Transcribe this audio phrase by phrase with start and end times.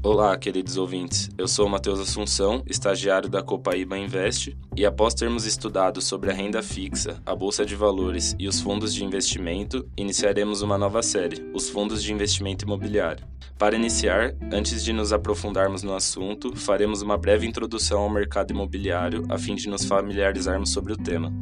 [0.00, 1.28] Olá, queridos ouvintes.
[1.36, 6.62] Eu sou Matheus Assunção, estagiário da Copaíba Invest, e após termos estudado sobre a renda
[6.62, 11.68] fixa, a bolsa de valores e os fundos de investimento, iniciaremos uma nova série, os
[11.68, 13.26] fundos de investimento imobiliário.
[13.58, 19.26] Para iniciar, antes de nos aprofundarmos no assunto, faremos uma breve introdução ao mercado imobiliário
[19.28, 21.32] a fim de nos familiarizarmos sobre o tema.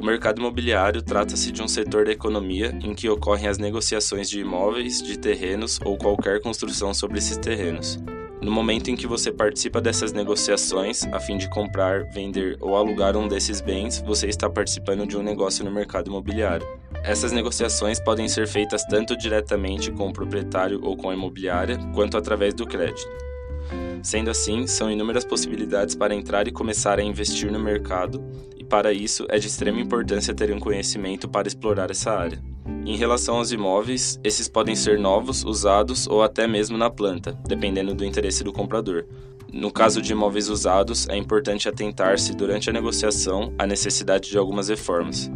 [0.00, 4.40] O mercado imobiliário trata-se de um setor da economia em que ocorrem as negociações de
[4.40, 8.02] imóveis, de terrenos ou qualquer construção sobre esses terrenos.
[8.40, 13.14] No momento em que você participa dessas negociações, a fim de comprar, vender ou alugar
[13.14, 16.66] um desses bens, você está participando de um negócio no mercado imobiliário.
[17.04, 22.16] Essas negociações podem ser feitas tanto diretamente com o proprietário ou com a imobiliária, quanto
[22.16, 23.06] através do crédito.
[24.02, 28.24] Sendo assim, são inúmeras possibilidades para entrar e começar a investir no mercado,
[28.70, 32.40] para isso é de extrema importância ter um conhecimento para explorar essa área.
[32.86, 37.92] Em relação aos imóveis, esses podem ser novos, usados ou até mesmo na planta, dependendo
[37.92, 39.06] do interesse do comprador.
[39.52, 44.68] No caso de imóveis usados, é importante atentar-se durante a negociação à necessidade de algumas
[44.68, 45.28] reformas.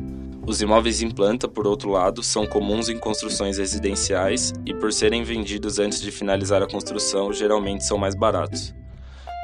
[0.46, 5.24] Os imóveis em planta, por outro lado, são comuns em construções residenciais e, por serem
[5.24, 8.72] vendidos antes de finalizar a construção, geralmente são mais baratos.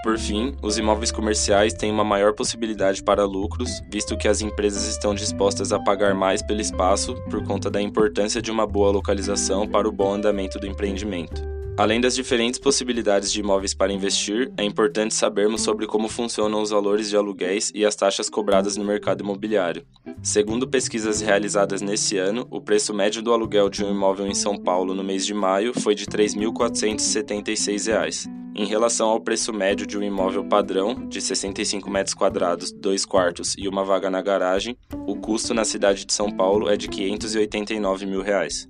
[0.02, 4.86] Por fim, os imóveis comerciais têm uma maior possibilidade para lucros, visto que as empresas
[4.86, 9.68] estão dispostas a pagar mais pelo espaço por conta da importância de uma boa localização
[9.68, 11.46] para o bom andamento do empreendimento.
[11.76, 16.70] Além das diferentes possibilidades de imóveis para investir, é importante sabermos sobre como funcionam os
[16.70, 19.84] valores de aluguéis e as taxas cobradas no mercado imobiliário.
[20.22, 24.56] Segundo pesquisas realizadas nesse ano, o preço médio do aluguel de um imóvel em São
[24.56, 28.39] Paulo no mês de maio foi de R$ 3.476.
[28.60, 33.54] Em relação ao preço médio de um imóvel padrão, de 65 metros quadrados, 2 quartos
[33.56, 38.04] e uma vaga na garagem, o custo na cidade de São Paulo é de 589
[38.04, 38.68] mil reais.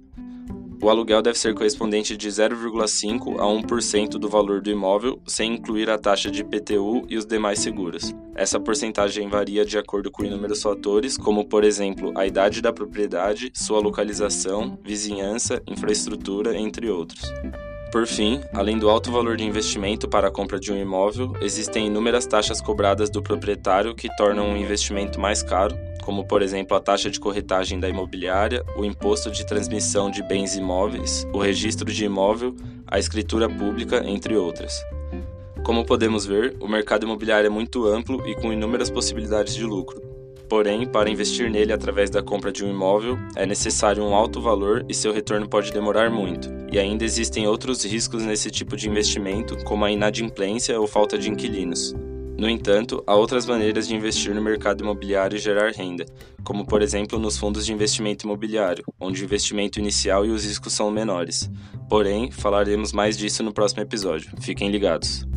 [0.80, 5.90] O aluguel deve ser correspondente de 0,5% a 1% do valor do imóvel, sem incluir
[5.90, 8.14] a taxa de IPTU e os demais seguros.
[8.36, 13.50] Essa porcentagem varia de acordo com inúmeros fatores, como, por exemplo, a idade da propriedade,
[13.56, 17.28] sua localização, vizinhança, infraestrutura, entre outros.
[17.90, 21.88] Por fim, além do alto valor de investimento para a compra de um imóvel, existem
[21.88, 26.80] inúmeras taxas cobradas do proprietário que tornam um investimento mais caro, como por exemplo a
[26.80, 32.04] taxa de corretagem da imobiliária, o imposto de transmissão de bens imóveis, o registro de
[32.04, 32.54] imóvel,
[32.86, 34.80] a escritura pública, entre outras.
[35.64, 40.09] Como podemos ver, o mercado imobiliário é muito amplo e com inúmeras possibilidades de lucro.
[40.50, 44.84] Porém, para investir nele através da compra de um imóvel, é necessário um alto valor
[44.88, 46.50] e seu retorno pode demorar muito.
[46.72, 51.30] E ainda existem outros riscos nesse tipo de investimento, como a inadimplência ou falta de
[51.30, 51.94] inquilinos.
[52.36, 56.04] No entanto, há outras maneiras de investir no mercado imobiliário e gerar renda,
[56.42, 60.72] como por exemplo nos fundos de investimento imobiliário, onde o investimento inicial e os riscos
[60.72, 61.48] são menores.
[61.88, 64.32] Porém, falaremos mais disso no próximo episódio.
[64.40, 65.29] Fiquem ligados.